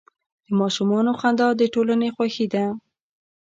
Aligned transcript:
د 0.45 0.47
ماشومانو 0.59 1.11
خندا 1.19 1.47
د 1.59 1.61
ټولنې 1.73 2.09
خوښي 2.15 2.47
ده. 2.53 2.65